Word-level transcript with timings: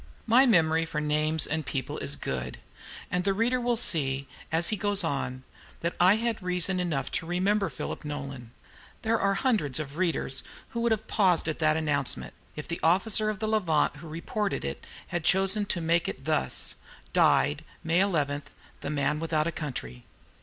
My 0.25 0.47
memory 0.47 0.83
for 0.83 0.99
names 0.99 1.45
and 1.45 1.63
people 1.63 1.99
is 1.99 2.15
good, 2.15 2.57
and 3.11 3.23
the 3.23 3.35
reader 3.35 3.61
will 3.61 3.77
see, 3.77 4.27
as 4.51 4.69
he 4.69 4.75
goes 4.75 5.03
on, 5.03 5.43
that 5.81 5.95
I 5.99 6.15
had 6.15 6.41
reason 6.41 6.79
enough 6.79 7.11
to 7.11 7.27
remember 7.27 7.69
Philip 7.69 8.03
Nolan. 8.03 8.49
There 9.03 9.19
are 9.21 9.35
hundreds 9.35 9.79
of 9.79 9.97
readers 9.97 10.41
who 10.69 10.81
would 10.81 10.91
have 10.91 11.05
paused 11.05 11.47
at 11.47 11.59
that 11.59 11.77
announcement, 11.77 12.33
if 12.55 12.67
the 12.67 12.79
officer 12.81 13.29
of 13.29 13.37
the 13.37 13.47
"Levant" 13.47 13.97
who 13.97 14.07
reported 14.07 14.65
it 14.65 14.87
had 15.09 15.23
chosen 15.23 15.65
to 15.67 15.79
make 15.81 16.07
it 16.07 16.25
thus: 16.25 16.77
"Died, 17.13 17.63
May 17.83 17.99
11, 17.99 18.41
THE 18.79 18.89
MAN 18.89 19.19
WITHOUT 19.19 19.45
A 19.45 19.51
COUNTRY." 19.51 20.03